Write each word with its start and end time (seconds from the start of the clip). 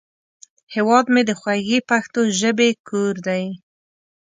هیواد 0.73 1.05
مې 1.13 1.21
د 1.25 1.31
خوږې 1.39 1.79
پښتو 1.89 2.21
ژبې 2.39 2.69
کور 2.87 3.13
دی 3.27 3.43